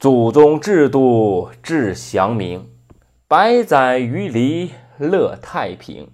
[0.00, 2.70] 祖宗制度至祥明，
[3.28, 6.10] 百载于离乐太平。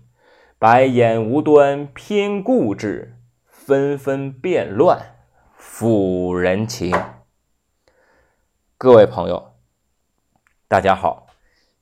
[0.59, 5.15] 白眼无端偏固执，纷纷变乱
[5.57, 6.93] 抚人情。
[8.77, 9.53] 各位朋友，
[10.67, 11.29] 大家好，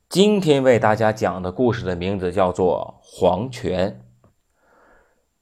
[0.07, 4.03] 今天为大家讲的故事的名字叫做《黄泉》。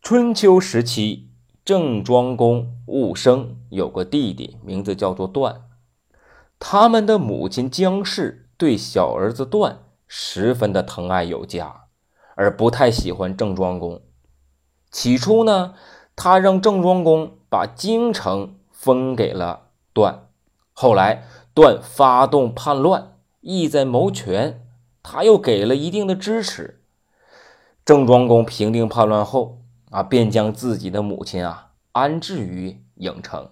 [0.01, 1.27] 春秋时期，
[1.65, 5.63] 郑庄公戊生有个弟弟，名字叫做段。
[6.65, 11.87] 他们的母亲姜氏对小儿子段十分的疼爱有加，
[12.35, 14.01] 而不太喜欢郑庄公。
[14.89, 15.73] 起初呢，
[16.15, 20.29] 他让郑庄公把京城封给了段。
[20.71, 24.65] 后来段发动叛乱，意在谋权，
[25.03, 26.81] 他又给了一定的支持。
[27.83, 29.59] 郑庄公平定叛乱后
[29.91, 33.49] 啊，便将自己的母亲啊安置于郢城，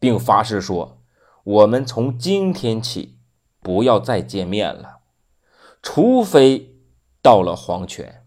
[0.00, 0.98] 并发誓说。
[1.44, 3.18] 我们从今天起
[3.60, 5.00] 不要再见面了，
[5.82, 6.76] 除非
[7.20, 8.24] 到了黄泉。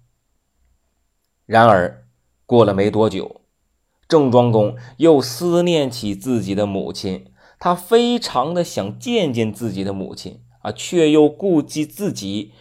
[1.46, 2.08] 然而
[2.46, 3.42] 过了没多久，
[4.08, 12.52] 郑庄公又思念起自己的母亲，他非常的想见见自己的母亲啊，却又顾忌自己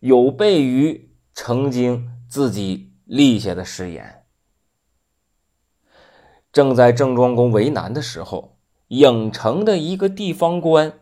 [0.00, 4.24] 有悖于曾经自己立下的誓言。
[6.52, 8.58] 正在郑庄公为难的时候。
[8.92, 10.92] 郢城的一个地方官，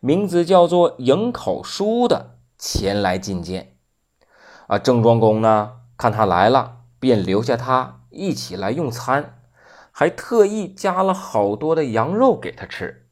[0.00, 3.76] 名字叫做郢考叔的前来觐见。
[4.66, 9.42] 啊，郑庄公呢，看他来了，便留下他一起来用餐，
[9.92, 13.08] 还特意加了好多的羊肉给他吃。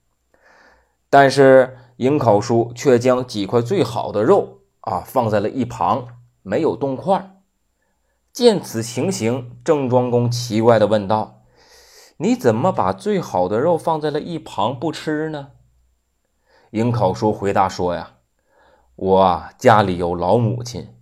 [1.11, 6.09] 但是郢考叔却将几块最好的肉啊放在了一旁，
[6.41, 7.37] 没有动筷。
[8.33, 11.42] 见此情形，郑庄公奇怪地问道。
[12.23, 15.51] 你怎么把最好的肉放在了一旁不吃呢？
[16.71, 18.13] 颍考叔回答说：“呀，
[18.95, 20.95] 我家里有老母亲，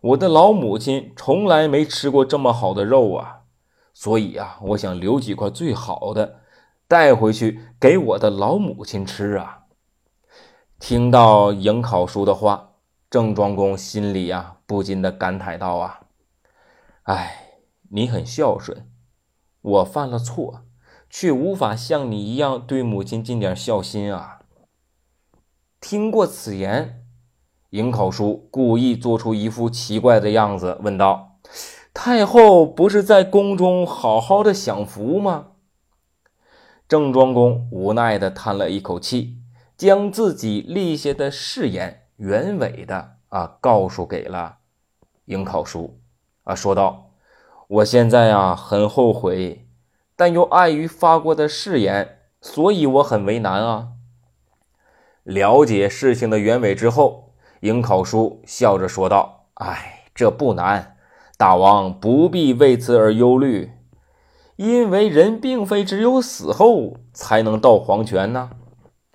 [0.00, 3.42] 我的老母亲从来没吃过这么好的肉啊，
[3.92, 6.40] 所以啊，我想留几块最好的
[6.88, 9.64] 带回去给我的老母亲吃啊。”
[10.80, 12.70] 听到颍考叔的话，
[13.10, 16.00] 郑庄公心里啊不禁的感慨道：“啊，
[17.02, 17.58] 哎，
[17.90, 18.88] 你很孝顺。”
[19.64, 20.60] 我犯了错，
[21.08, 24.40] 却无法像你一样对母亲尽点孝心啊！
[25.80, 27.06] 听过此言，
[27.70, 31.38] 颍考叔故意做出一副奇怪的样子，问道
[31.94, 35.52] ：“太后不是在宫中好好的享福吗？”
[36.86, 39.38] 郑庄公无奈的叹了一口气，
[39.78, 44.58] 将自己立下的誓言原委的啊告诉给了
[45.24, 45.98] 颍考叔，
[46.42, 47.13] 啊说道。
[47.66, 49.66] 我现在啊很后悔，
[50.16, 53.88] 但又碍于发过的誓言，所以我很为难啊。
[55.22, 57.32] 了解事情的原委之后，
[57.62, 60.98] 颍考叔笑着说道：“哎，这不难，
[61.38, 63.72] 大王不必为此而忧虑，
[64.56, 68.50] 因为人并非只有死后才能到黄泉呢。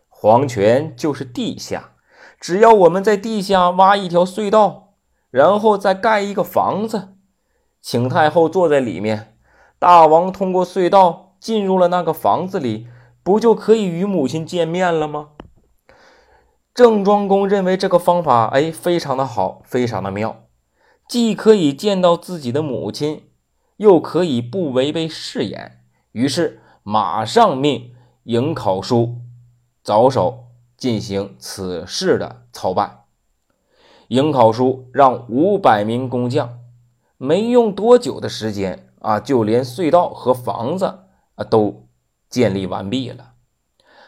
[0.07, 1.91] 黄泉就是地下，
[2.39, 4.95] 只要我们在地下挖一条隧道，
[5.29, 7.09] 然后再盖一个房子。”
[7.81, 9.35] 请太后坐在里面，
[9.79, 12.87] 大王通过隧道进入了那个房子里，
[13.23, 15.29] 不就可以与母亲见面了吗？
[16.73, 20.43] 郑庄公认为这个方法，哎，非常的好，非常的妙，
[21.07, 23.23] 既可以见到自己的母亲，
[23.77, 27.93] 又可以不违背誓言，于是马上命
[28.25, 29.15] 颍考叔
[29.83, 30.45] 着手
[30.77, 33.03] 进行此事的操办。
[34.09, 36.58] 颍考叔让五百名工匠。
[37.21, 40.85] 没用多久的时间啊，就连隧道和房子
[41.35, 41.89] 啊都
[42.29, 43.33] 建立完毕了。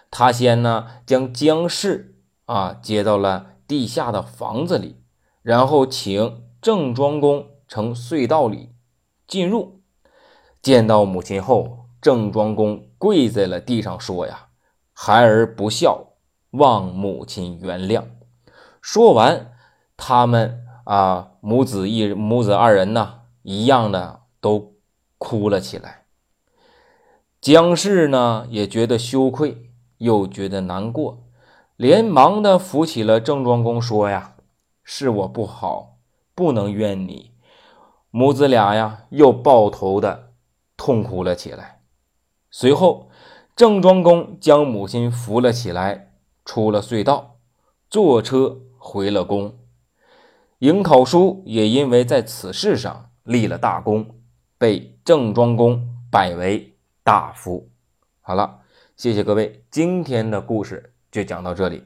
[0.10, 5.04] 他先呢将姜氏啊接到了地下的房子里，
[5.42, 8.70] 然后请郑庄公从隧道里
[9.28, 9.82] 进入。
[10.62, 14.48] 见到母亲后，郑庄公跪在了地上说：“呀，
[14.94, 16.14] 孩儿不孝，
[16.52, 18.06] 望母亲原谅。”
[18.82, 19.52] 说完，
[19.98, 20.60] 他们。
[20.84, 24.74] 啊，母子一母子二人呢，一样的都
[25.18, 26.06] 哭了起来。
[27.40, 31.24] 姜氏呢也觉得羞愧，又觉得难过，
[31.76, 34.36] 连忙的扶起了郑庄公，说：“呀，
[34.84, 35.98] 是我不好，
[36.36, 37.32] 不能怨你。”
[38.14, 40.34] 母子俩呀又抱头的
[40.76, 41.82] 痛哭了起来。
[42.50, 43.10] 随后，
[43.56, 46.12] 郑庄公将母亲扶了起来，
[46.44, 47.38] 出了隧道，
[47.90, 49.58] 坐车回了宫。
[50.62, 54.22] 颍考叔也因为在此事上立了大功，
[54.60, 57.68] 被郑庄公拜为大夫。
[58.20, 58.60] 好了，
[58.96, 61.84] 谢谢各位，今天的故事就讲到这里。